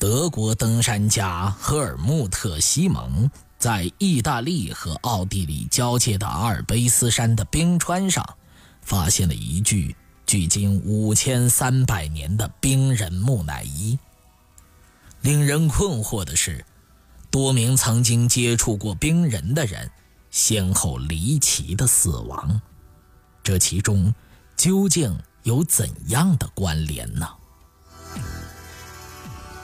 [0.00, 8.24] 德国登山家赫尔穆特·西蒙在意大利和奥地利交界的阿尔卑斯山的冰川上，
[8.80, 9.94] 发现了一具
[10.24, 13.98] 距今五千三百年的冰人木乃伊。
[15.20, 16.64] 令人困惑的是，
[17.30, 19.90] 多名曾经接触过冰人的人，
[20.30, 22.62] 先后离奇的死亡，
[23.42, 24.14] 这其中
[24.56, 27.28] 究竟有怎样的关联呢？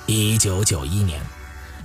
[0.08, 1.20] 一九九一年，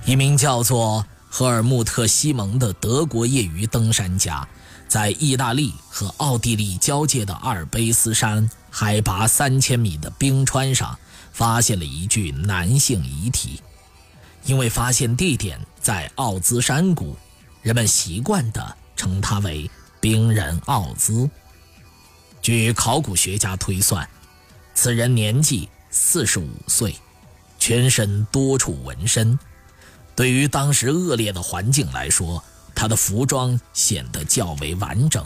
[0.06, 4.46] 一名叫做赫尔穆特·西蒙的德国业余登山家，
[4.86, 10.96] 在意大利和奥地利交界的阿尔卑斯山海拔三千米的冰川上，
[11.32, 13.60] 发现了一具男性遗体。
[14.44, 17.16] 因为发现地点在奥兹山谷，
[17.60, 19.68] 人们习惯地称他为
[20.00, 21.28] “冰人奥兹”。
[22.40, 24.08] 据考古学家推算，
[24.74, 26.94] 此人年纪四十五岁。
[27.64, 29.38] 全身多处纹身，
[30.16, 32.42] 对于当时恶劣的环境来说，
[32.74, 35.24] 他的服装显得较为完整。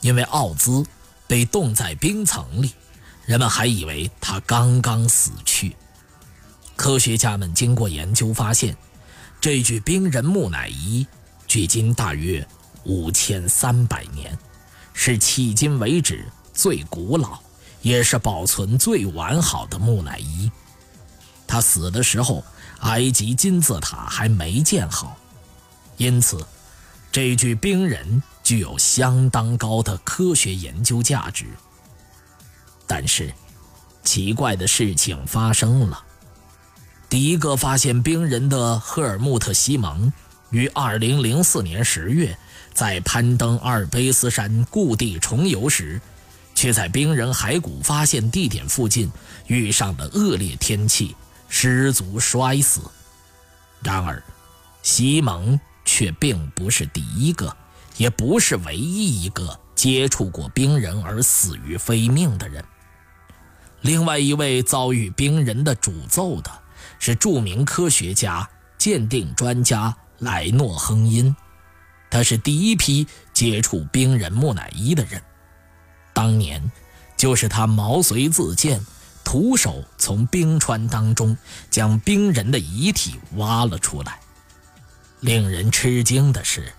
[0.00, 0.86] 因为奥兹
[1.26, 2.70] 被冻在冰层里，
[3.26, 5.74] 人们还以为他刚刚死去。
[6.76, 8.76] 科学家们经过研究发现，
[9.40, 11.04] 这具冰人木乃伊
[11.48, 12.46] 距今大约
[12.84, 14.38] 五千三百年，
[14.92, 17.40] 是迄今为止最古老，
[17.82, 20.48] 也是保存最完好的木乃伊。
[21.46, 22.44] 他死的时候，
[22.80, 25.16] 埃及金字塔还没建好，
[25.96, 26.44] 因此，
[27.12, 31.46] 这具冰人具有相当高的科学研究价值。
[32.86, 33.32] 但是，
[34.02, 36.02] 奇怪的事情发生了：
[37.08, 40.12] 第一个发现冰人的赫尔穆特·西蒙，
[40.50, 42.36] 于2004年10月
[42.72, 46.00] 在攀登阿尔卑斯山故地重游时，
[46.54, 49.10] 却在冰人骸骨发现地点附近
[49.46, 51.16] 遇上了恶劣天气。
[51.48, 52.80] 失足摔死。
[53.82, 54.22] 然而，
[54.82, 57.54] 西蒙却并不是第一个，
[57.96, 62.64] 也不是唯一一个接触过冰人而死于非命的人。
[63.82, 66.50] 另外一位遭遇冰人的诅咒的，
[66.98, 71.34] 是著名科学家、鉴定专家莱诺·亨因。
[72.10, 75.20] 他是第一批接触冰人木乃伊的人，
[76.14, 76.70] 当年
[77.16, 78.80] 就是他毛遂自荐。
[79.34, 81.36] 徒手从冰川当中
[81.68, 84.20] 将冰人的遗体挖了出来。
[85.18, 86.72] 令人吃惊的是，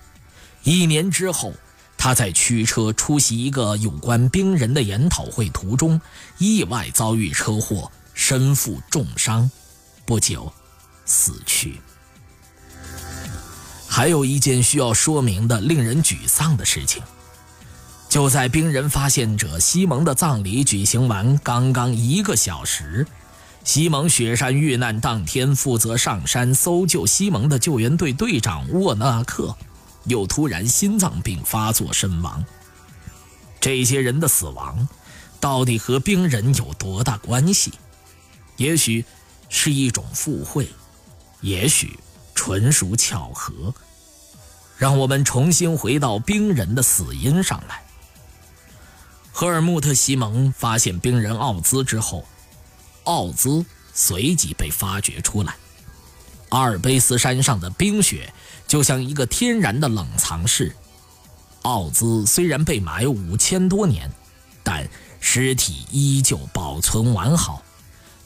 [0.64, 1.52] 一年之后，
[1.98, 6.00] 他在驱车出席一个有关冰人的研讨会途中，
[6.38, 9.52] 意外遭遇车祸，身负重伤，
[10.06, 10.50] 不久
[11.04, 11.82] 死去。
[13.86, 17.04] 还有一件需要说明的令人沮丧的事情。
[18.16, 23.06] 就在冰人发现者西蒙的葬礼举行完刚刚一个小时，
[23.66, 29.54] 西蒙雪山遇难当天负责上山搜救西蒙的救援队队长沃纳克，
[30.06, 32.42] 又突然心脏病发作身亡。
[33.60, 34.88] 这些人的死亡，
[35.42, 37.74] 到底和冰人有多大关系？
[38.56, 39.04] 也许
[39.50, 40.70] 是一种附会，
[41.42, 42.00] 也许
[42.34, 43.74] 纯属巧合。
[44.78, 47.82] 让我们重新回到冰人的死因上来。
[49.38, 52.24] 赫尔穆特·西蒙发现冰人奥兹之后，
[53.04, 55.58] 奥兹随即被发掘出来。
[56.52, 58.34] 阿尔卑斯山上的冰雪
[58.66, 60.74] 就像一个天然的冷藏室。
[61.64, 64.10] 奥兹虽然被埋五千多年，
[64.64, 64.88] 但
[65.20, 67.62] 尸体依旧保存完好，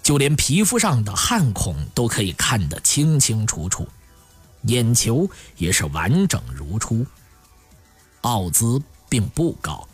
[0.03, 3.87] 就连皮肤上的汗孔都可以看得清清楚楚，
[4.65, 7.03] 眼球也是完整如初。
[8.21, 8.79] 奥兹
[9.09, 9.88] 并不高。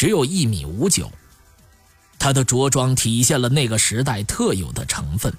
[0.00, 1.12] 只有一米五九，
[2.18, 5.30] 他的着装体现了那个时代特有的成分。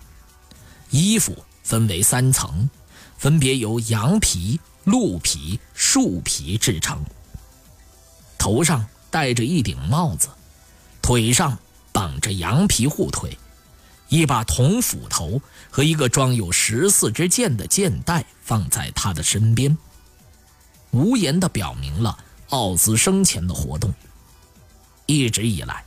[0.91, 2.69] 衣服分为三层，
[3.17, 7.03] 分别由羊皮、鹿皮、树皮制成。
[8.37, 10.29] 头上戴着一顶帽子，
[11.01, 11.57] 腿上
[11.91, 13.35] 绑着羊皮护腿，
[14.09, 15.41] 一把铜斧头
[15.71, 19.75] 和一个装有十四支箭的箭袋放在他的身边，
[20.91, 22.15] 无言地表明了
[22.49, 23.91] 奥兹生前的活动。
[25.11, 25.83] 一直以来，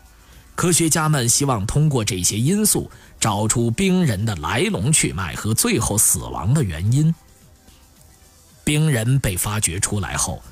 [0.55, 7.15] 科学家们希望通过这些因素找出冰人的来龙去脉和最后死亡的原因。
[8.65, 10.43] 冰人被发掘出来后，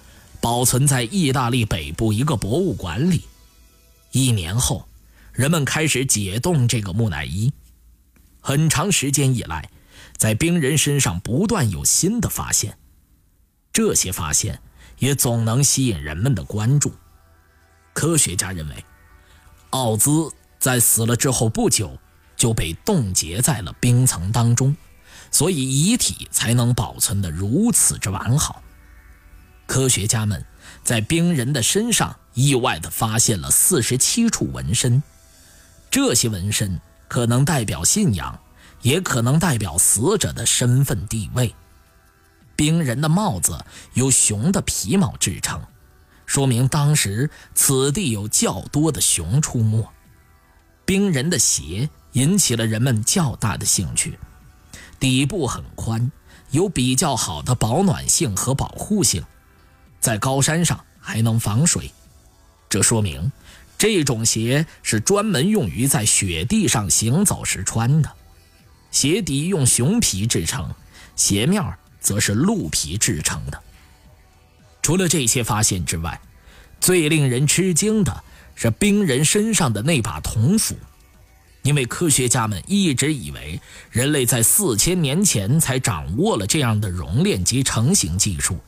[0.40, 3.24] 保存在意大利北部一个博物馆里。
[4.10, 4.88] 一年后，
[5.32, 7.52] 人们开始解冻这个木乃伊。
[8.40, 9.68] 很长时间以来，
[10.16, 12.76] 在冰人身上不断有新的发现，
[13.72, 14.60] 这些发现
[14.98, 16.92] 也总能吸引人们的关注。
[17.92, 18.84] 科学家认为，
[19.70, 21.98] 奥兹在死了之后不久
[22.36, 24.76] 就被冻结在了冰层当中。
[25.30, 28.62] 所以遗体才能保存得如此之完好。
[29.66, 30.44] 科学家们
[30.84, 35.02] 在冰人的身上意外地发现了四十七处纹身，
[35.90, 36.78] 这些纹身
[37.08, 38.38] 可能代表信仰，
[38.82, 41.54] 也可能代表死者的身份地位。
[42.54, 43.64] 冰人的帽子
[43.94, 45.62] 由熊的皮毛制成，
[46.32, 49.86] 说明当时此地有较多的熊出没。
[50.86, 54.18] 冰人的鞋引起了人们较大的兴趣。
[54.98, 56.10] 底部很宽，
[56.50, 59.22] 有比较好的保暖性和保护性，
[60.00, 61.92] 在高山上还能防水。
[62.66, 63.30] 这说明
[63.76, 68.10] 这种鞋是专门用于在雪地上行走时穿的。
[68.90, 70.74] 鞋底用熊皮制成，
[71.14, 71.62] 鞋面
[72.00, 73.62] 则是鹿皮制成的。
[74.82, 76.20] 除了这些发现之外，
[76.80, 78.22] 最令人吃惊的
[78.54, 80.76] 是冰人身上的那把铜斧。
[81.62, 83.60] 因为科学家们一直以为
[83.92, 88.58] 人类在四千年前才掌握了这样的熔炼及成型技术，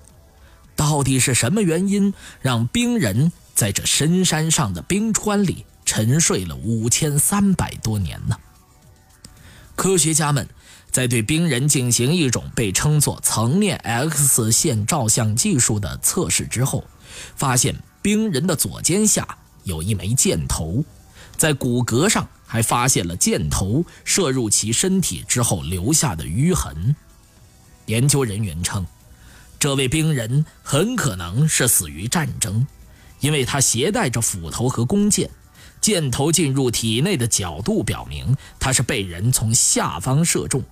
[0.76, 8.38] 到底是什么原因让冰人在这深山上的冰川里沉睡了五千三百多年呢？
[9.76, 10.48] 科学家们
[10.90, 16.84] 在对冰人进行一种被称作层面 X 线照相技术的测试之后，
[17.36, 19.26] 发现冰人的左肩下
[19.64, 20.84] 有一枚箭头，
[21.36, 22.28] 在骨骼上。
[22.46, 26.94] 还发现了箭头射入其身体之后留下的淤痕。
[27.86, 28.86] 研究人员称，
[29.58, 32.64] 这位冰人很可能是死于战争，
[33.18, 35.28] 因为他携带着斧头和弓箭，
[35.84, 40.62] 箭头进入体内的角度表明他是被人从下方射中。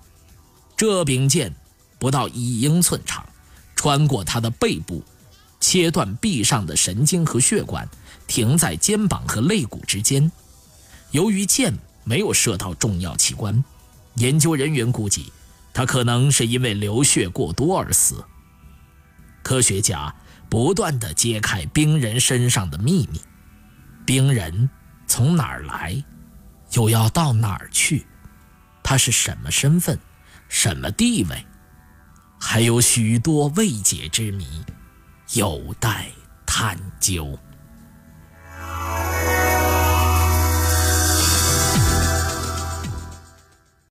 [0.75, 1.53] 这柄剑
[1.99, 3.23] 不到一英寸长，
[3.75, 5.03] 穿过他的背部，
[5.59, 7.87] 切断臂上的神经和血管，
[8.25, 10.31] 停在肩膀和肋骨之间。
[11.11, 11.71] 由于箭
[12.03, 13.63] 没有射到重要器官，
[14.15, 15.31] 研究人员估计
[15.75, 18.25] 他可能是因为流血过多而死。
[19.43, 20.11] 科学家
[20.49, 23.21] 不断地揭开冰人身上的秘密：
[24.07, 24.67] 冰人
[25.07, 26.03] 从哪儿来，
[26.71, 28.05] 又要到哪儿去？
[28.83, 29.97] 他是什么身份，
[30.49, 31.45] 什么地位？
[32.39, 34.45] 还有许多未解之谜，
[35.33, 36.07] 有待
[36.45, 37.39] 探究。